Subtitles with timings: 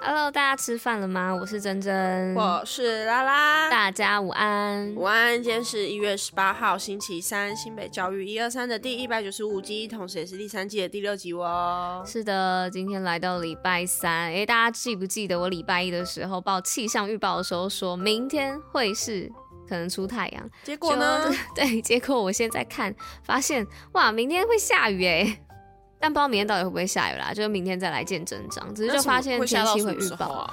[0.00, 1.34] Hello，大家吃饭了吗？
[1.34, 4.94] 我是珍珍，我是拉拉，大家午安。
[4.94, 12.04] 午安，今天是一月十八号，星期三，新北教育一二三的第一百九十五集，同时也是第三季的第六集哦。
[12.06, 19.28] 是的，今天来到礼拜三，哎，大家记不记得我礼拜一的时候报气象预报的时候，说明天会是
[19.68, 20.48] 可能出太阳？
[20.62, 21.28] 结果呢？
[21.56, 25.40] 对，结果我现在看发现，哇，明天会下雨哎。
[25.98, 28.74] 但不知道明天到底会不会下雨啦，就是明天再来见真章。
[28.74, 30.48] 只是就发现天气会预报，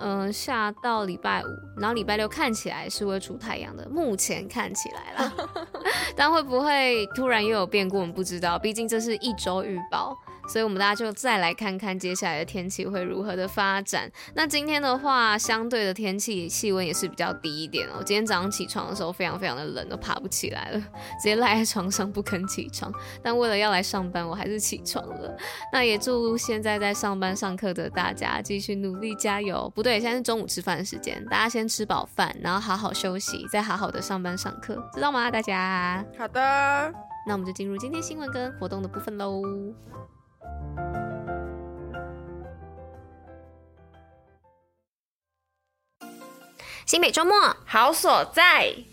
[0.00, 1.46] 嗯、呃，下到礼拜五，
[1.80, 5.32] 然后礼拜六看起来是会出太阳的，目前看起来啦。
[6.16, 10.16] 但会不会突然又有变故，我们不知道，毕竟这是一周预报。
[10.48, 14.10] 所以，我们大家就再来看看接下来的天气会如何的发展。
[14.34, 18.02] 那今天的话，相对的天气气温也是比较低一点哦。
[18.04, 22.92] 今天早上起床的时候，非常非常的冷，都爬不起来了，直接赖在床上不肯起床。
[23.22, 25.36] 但为了要来上班，我还是起床了。
[25.72, 29.70] 那也祝现在在上班上课的大家继续努力加油。
[29.74, 35.30] 不对，现在是中午吃饭的时间，大家先吃饱饭，然后好好休息，再好好的上班上课，知道吗？
[35.30, 36.04] 大家。
[36.18, 36.92] 好的，
[37.26, 39.42] 那我们就进入今天新闻跟活动的部分喽。
[46.92, 48.91] 新北周末好所在。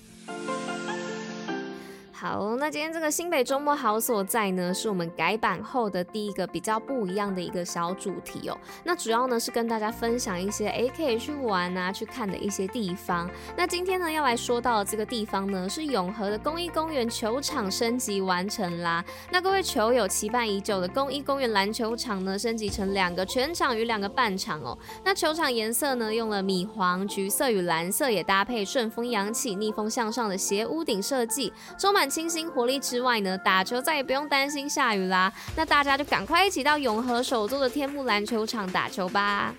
[2.22, 8.58] 好，那今天这个新北周末好所在呢，是我们改版后的第一个比较不一样的一个小主题哦。
[8.84, 13.32] 那主要呢是跟大家分享一些诶可以去玩啊、去看的一些地方。
[13.56, 19.02] 那今天呢要来说到的这个地方呢，是永和的公益公园球场升级完成啦。
[19.32, 24.78] 那各位球友期盼已久的公益公园篮球场呢，升级成两个全场与两个半场哦。
[25.06, 35.32] 那球场颜色呢，用了米黄、橘色与蓝色，也搭配顺风扬起、逆风向上的斜屋顶设计，充满清新活力之外呢，打球再也不用担心下雨啦。
[35.56, 39.54] 那大家就赶快一起到永和首座的天幕篮球场打球吧。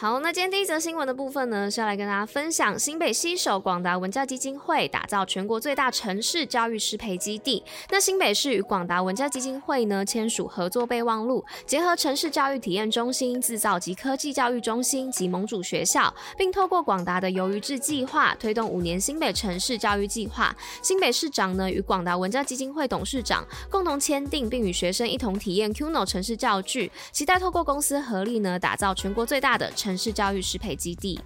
[0.00, 7.64] 好，那今天第一则新闻的部分呢，是要来跟大家分享新北携手广达文教基金会，打造全国最大城市教育师培基地。
[7.90, 20.54] 那新北市与广达文教基金会呢签署合作备忘录，结合城市教育体验中心、制造及科技教育中心及盟主学校，并透过广达的游鱼制计划，推动五年新北城市教育计划。
[20.80, 29.87] 新北市长呢与广达文教基金会董事长共同签订，并与学生一同体验 QNO 城市教具，期待透过公司合力呢，打造全国最大的城。
[29.88, 31.18] 城市教育适配基地。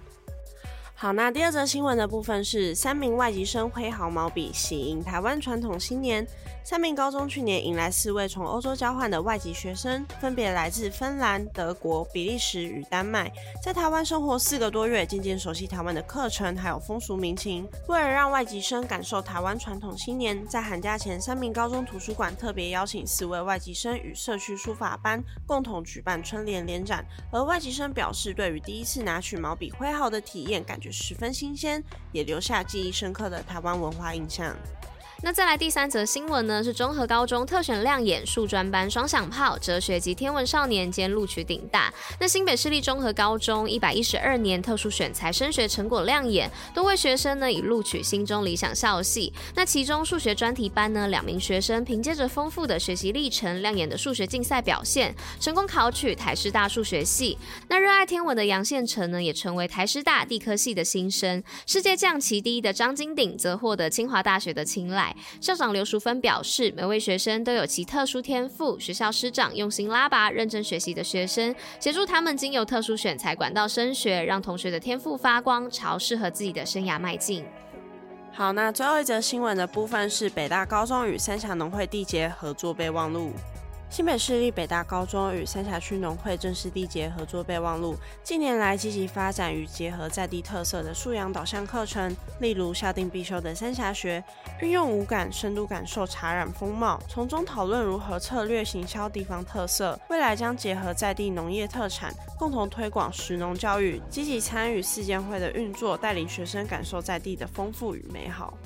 [0.95, 6.25] 好，那第二则新闻的部分是三名外籍生挥毫毛笔，喜迎台湾传统新年。
[6.65, 13.29] 三名高中去年迎来四位从欧洲交换的外籍学生，分别来自芬兰、德国、比利时与丹麦，
[13.61, 17.67] 在台湾生活四个多月，渐渐熟悉台湾的课程还有风俗民情。
[17.89, 27.05] 为了让外籍生感受台湾传统新年，在寒假前，三名高中图书馆特别邀请四位外籍生与社区书法班共同举办春联联展。
[27.29, 34.55] 而外籍生表示，对于第一次拿取毛笔挥毫的体验，感觉十分新鲜，也留下记忆深刻的台湾文化印象。
[35.25, 36.61] 那再来第三则新闻呢？
[36.61, 41.93] 是中和高中特选亮眼数专班双响炮，哲学及天文少年兼录取顶大。
[42.19, 49.31] 那新北市立中和高中一百一十二年特殊选才升学成果亮眼，多位学生呢已录取心中理想校系。
[49.55, 57.37] 那其中数学专题班呢，两名学生凭借着丰富的学习历程、亮眼的数学竞赛表现，成功考取台师大数学系。
[57.69, 61.41] 那热爱天文的杨宪成呢，也成为台师大地科系的新生。
[61.65, 65.12] 世界象棋第一的张金鼎则获得清华大学的青睐。
[65.39, 77.45] 校长刘淑芬表示，每位学生都有其特殊天赋，学校师长用心拉拔认真学习的学生，协助他们经由特殊选材管道升学，让同学的天赋发光，朝适合自己的生涯迈进。
[78.31, 83.31] 好，那最后一则新闻的部分是北大高中与三峡农会缔结合作备忘录。
[83.93, 87.95] 新北市立北大高中与三峡区农会正式缔结合作备忘录。
[88.23, 94.23] 近年来，积极发展与结合在地特色的素养导向课程，例如校定必修的三峡学，
[94.61, 99.99] 运用五感深度感受茶染风貌，从中讨论如何策略行销地方特色。
[100.09, 108.57] 未来将结合在地农业特产，共同推广食农教育，积极参与四建会的运作，带领学生感受在地的丰富与美好。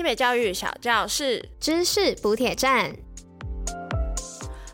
[0.00, 2.90] 新北教育小教室知识补铁站。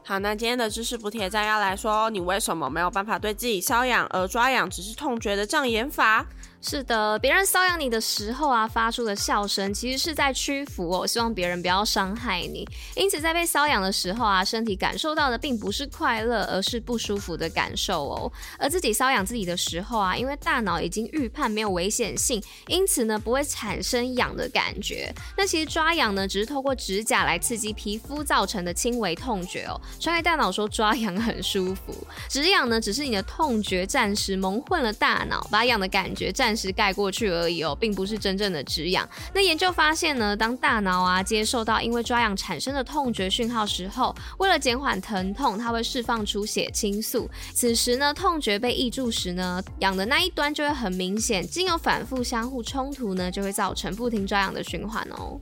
[0.04, 6.24] 好，那今天的知识补铁站要来说，你为什么没有办法对自己瘙痒而抓痒只是痛觉的障眼法？
[6.68, 12.68] 是的，别人搔痒你的时候啊，发出的笑声其实是在屈服哦，希望别人不要伤害你。
[12.96, 18.32] 因此，在被搔痒的时候啊，身体感受到的并不是快乐，而是不舒服的感受哦。
[18.58, 25.14] 而自己搔痒自己的时候啊，因为大脑已经预判没有危险性，因此呢，不会产生痒的感觉。
[25.36, 29.80] 那其实抓痒呢，只是透过指甲来刺激皮肤造成的轻微痛觉哦。
[30.00, 31.94] 传给大脑说抓痒很舒服，
[32.28, 39.08] 止痒呢，只是你的痛觉暂时蒙混了大脑，把痒的感觉暂时盖过去而已哦，并不是真正的止痒。
[39.34, 47.28] 那研究发现呢，当大脑啊接受到因为抓痒产生的痛觉讯号时候，为了减缓疼痛，它会释放出血清素。
[47.54, 51.46] 此时呢，痛觉被抑制时呢，痒的那一端就会很明显。
[51.46, 55.38] 经由反复相互冲突呢，就会造成不停抓痒的循环哦。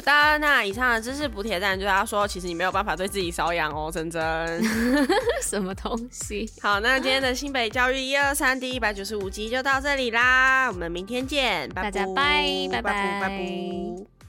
[0.00, 4.20] 好的，那以上的知识补铁站就是要说，其实你没有办法对自己瘙痒哦，真真。
[5.42, 6.50] 什么东西？
[6.62, 12.92] 好，那今天的新北教育一二三第一百九十五集就到这里啦，我们明天见，拜拜，大家拜拜拜拜。
[12.92, 14.19] 拜拜拜拜。